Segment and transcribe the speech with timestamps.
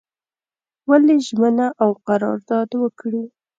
[0.89, 3.23] ولي ژمنه او قرارداد وکړي.